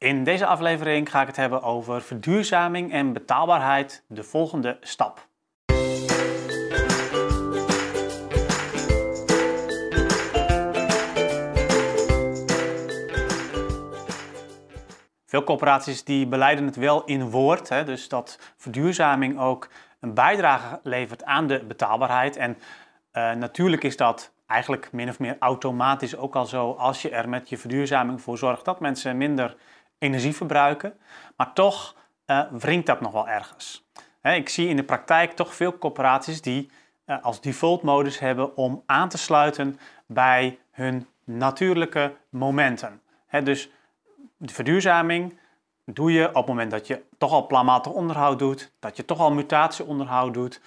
[0.00, 5.28] In deze aflevering ga ik het hebben over verduurzaming en betaalbaarheid, de volgende stap.
[15.26, 19.68] Veel corporaties die beleiden het wel in woord, hè, dus dat verduurzaming ook
[20.00, 22.36] een bijdrage levert aan de betaalbaarheid.
[22.36, 22.56] En
[23.12, 27.28] uh, natuurlijk is dat eigenlijk min of meer automatisch ook al zo als je er
[27.28, 29.56] met je verduurzaming voor zorgt dat mensen minder
[30.00, 30.94] energie verbruiken.
[31.36, 31.94] Maar toch
[32.26, 33.84] uh, wringt dat nog wel ergens.
[34.22, 36.70] ik zie in de praktijk toch veel corporaties die
[37.06, 43.00] uh, als default modus hebben om aan te sluiten bij hun natuurlijke momenten.
[43.42, 43.70] dus
[44.36, 45.38] de verduurzaming
[45.84, 49.18] doe je op het moment dat je toch al planmatig onderhoud doet, dat je toch
[49.18, 50.60] al mutatieonderhoud doet,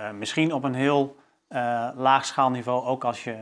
[0.00, 1.16] uh, misschien op een heel
[1.48, 3.36] uh, laag schaalniveau, ook als je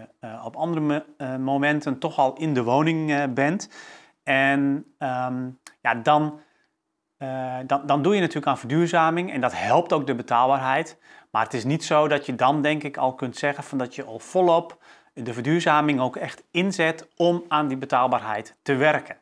[0.44, 1.04] op andere
[1.38, 3.68] momenten toch al in de woning bent.
[4.22, 4.60] En
[4.98, 6.40] um, ja, dan,
[7.66, 10.98] dan, dan doe je natuurlijk aan verduurzaming en dat helpt ook de betaalbaarheid.
[11.30, 13.94] Maar het is niet zo dat je dan denk ik al kunt zeggen van dat
[13.94, 14.78] je al volop
[15.14, 19.21] de verduurzaming ook echt inzet om aan die betaalbaarheid te werken.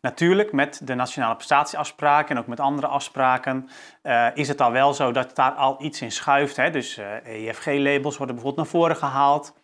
[0.00, 3.68] Natuurlijk, met de nationale prestatieafspraken en ook met andere afspraken
[4.02, 6.56] uh, is het al wel zo dat daar al iets in schuift.
[6.56, 6.70] Hè?
[6.70, 9.54] Dus uh, eh, EFG-labels worden bijvoorbeeld naar voren gehaald.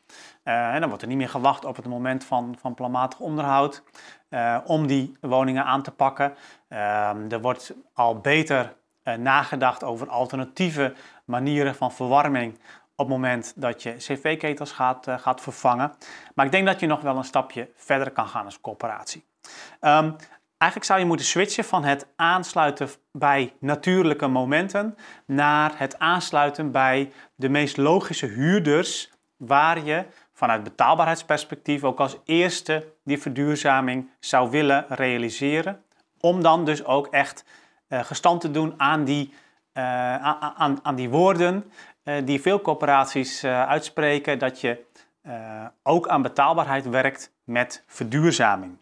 [0.45, 3.83] Uh, en dan wordt er niet meer gewacht op het moment van, van planmatig onderhoud
[4.65, 6.35] om die woningen aan te pakken.
[6.69, 8.75] Ehm, er wordt al beter
[9.19, 12.55] nagedacht over alternatieve manieren van verwarming
[12.97, 15.93] op het moment dat je cv-ketels gaat, gaat vervangen.
[16.35, 19.25] Maar ik denk dat je nog wel een stapje verder kan gaan als corporatie.
[19.81, 20.17] Um,
[20.59, 27.13] eigenlijk zou je moeten switchen van het aansluiten bij natuurlijke momenten naar het aansluiten bij
[27.35, 34.85] de meest logische huurders waar je vanuit betaalbaarheidsperspectief ook als eerste die verduurzaming zou willen
[34.89, 35.85] realiseren.
[36.21, 37.45] Om dan dus ook echt
[37.89, 39.33] uh, gestand te doen aan die,
[39.75, 41.73] uh, aan, aan, die woorden
[42.05, 44.85] uh, die veel corporaties uitspreken, dat je
[45.83, 48.79] ook aan betaalbaarheid werkt met verduurzaming.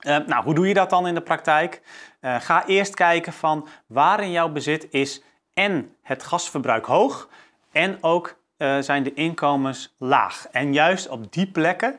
[0.00, 1.82] Uh, nou, hoe doe je dat dan in de praktijk?
[2.20, 5.22] Uh, ga eerst kijken van waar in jouw bezit is
[5.54, 7.28] en het gasverbruik hoog
[7.72, 10.46] en ook uh, zijn de inkomens laag.
[10.50, 11.92] En juist op die plekken,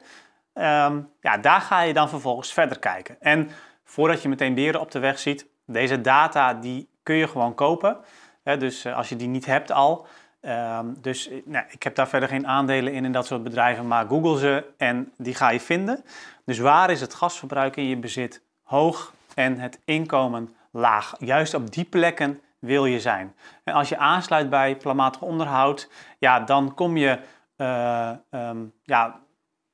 [0.54, 3.18] um, ja, daar ga je dan vervolgens verder kijken.
[3.20, 3.50] En
[3.84, 7.98] voordat je meteen beren op de weg ziet, deze data die kun je gewoon kopen.
[8.44, 10.08] dus als je die niet hebt al,
[10.42, 14.08] Um, dus nou, ik heb daar verder geen aandelen in in dat soort bedrijven, maar
[14.08, 16.04] google ze en die ga je vinden.
[16.46, 21.16] Dus waar is het gasverbruik in je bezit hoog en het inkomen laag?
[21.18, 23.36] Juist op die plekken wil je zijn.
[23.64, 25.90] En als je aansluit bij planmatig onderhoud,
[26.20, 27.20] ja, dan kom je,
[27.58, 29.20] uh, um, ja,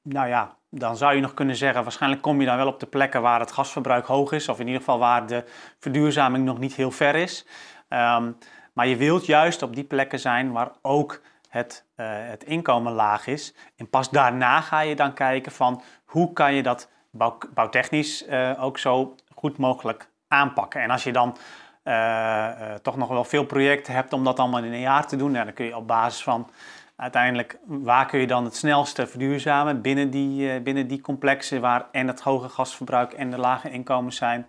[0.02, 2.86] nou ja, dan zou je nog kunnen zeggen, waarschijnlijk kom je dan wel op de
[2.86, 5.44] plekken waar het gasverbruik hoog is, of in ieder geval waar de
[5.80, 7.46] verduurzaming nog niet heel ver is.
[7.90, 8.38] Um,
[8.75, 13.28] maar je wilt juist op die plekken zijn waar ook het, uh, het inkomen laag
[13.28, 13.53] is.
[13.75, 18.64] En pas daarna ga je dan kijken van hoe kan je dat bouw, bouwtechnisch uh,
[18.64, 20.81] ook zo goed mogelijk aanpakken.
[20.81, 21.38] En als je dan
[21.84, 25.34] uh, toch nog wel veel projecten hebt om dat allemaal in een jaar te doen,
[25.34, 26.50] dan kun je op basis van
[26.96, 32.08] uiteindelijk waar kun je dan het snelste verduurzamen binnen die, binnen die complexen waar en
[32.08, 34.47] het hoge gasverbruik en de lage inkomens zijn.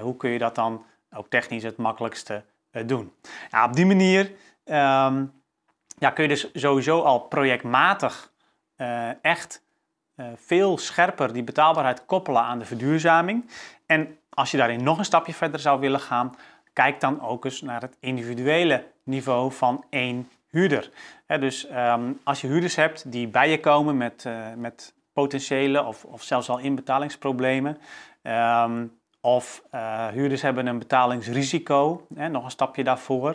[0.00, 0.84] hoe kun je dat dan
[1.16, 2.40] ook technisch het makkelijkste eh,
[2.70, 3.12] doen.
[3.50, 4.32] Ja, op die manier
[4.64, 5.32] um,
[5.98, 8.32] ja, kun je dus sowieso al projectmatig
[8.76, 9.64] uh, echt
[10.16, 13.50] uh, veel scherper die betaalbaarheid koppelen aan de verduurzaming.
[13.86, 16.36] En als je daarin nog een stapje verder zou willen gaan,
[16.72, 20.90] kijk dan ook eens naar het individuele niveau van één huurder.
[21.26, 26.22] dus um, als je huurders hebt die bij je komen met, met potentiële of, of
[26.22, 27.78] zelfs al inbetalingsproblemen,
[28.22, 28.97] um,
[29.34, 33.28] of uh, huurders hebben een betalingsrisico, hè, nog een stapje daarvoor.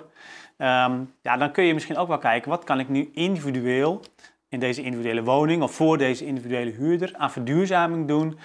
[0.58, 4.02] Um, ja, dan kun je misschien ook wel kijken, wat kan ik nu individueel
[4.50, 8.40] in deze individuele woning of voor deze individuele huurder aan verduurzaming doen,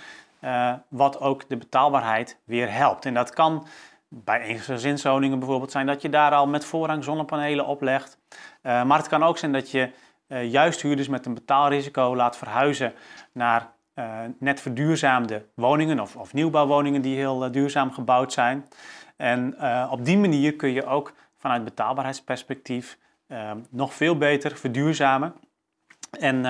[0.44, 3.04] uh, wat ook de betaalbaarheid weer helpt.
[3.04, 3.66] En dat kan
[4.09, 8.18] bij eensgezinswoningen bijvoorbeeld zijn dat je daar al met voorrang zonnepanelen oplegt.
[8.62, 9.91] Uh, maar het kan ook zijn dat je
[10.51, 12.92] juist huurders met een betaalrisico laat verhuizen
[13.33, 18.68] naar uh, net verduurzaamde woningen of, of nieuwbouwwoningen die heel uh, duurzaam gebouwd zijn.
[19.16, 22.98] En uh, op die manier kun je ook vanuit betaalbaarheidsperspectief
[23.71, 25.34] nog veel beter verduurzamen.
[26.21, 26.42] En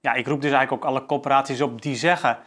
[0.00, 2.38] ja, ik roep dus eigenlijk ook alle corporaties op die zeggen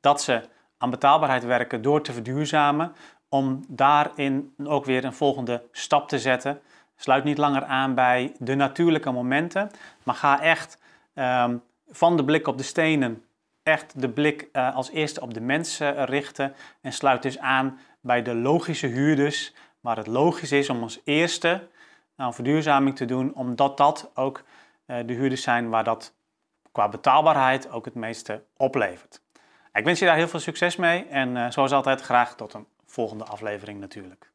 [0.00, 0.42] dat ze
[0.78, 2.92] aan betaalbaarheid werken door te verduurzamen,
[3.28, 6.60] om daarin ook weer een volgende stap te zetten.
[6.96, 9.70] Sluit niet langer aan bij de natuurlijke momenten,
[10.02, 10.82] maar ga echt
[11.14, 13.22] um, van de blik op de stenen
[13.68, 18.22] echt de blik uh, als eerste op de mensen richten en sluit dus aan bij
[18.22, 21.68] de logische huurders, waar het logisch is om als eerste
[22.16, 24.42] nou, verduurzaming te doen, omdat dat ook
[24.86, 26.14] uh, de huurders zijn waar dat
[26.72, 29.20] qua betaalbaarheid ook het meeste oplevert.
[29.72, 32.66] Ik wens je daar heel veel succes mee en uh, zoals altijd graag tot een
[32.86, 34.32] volgende aflevering natuurlijk.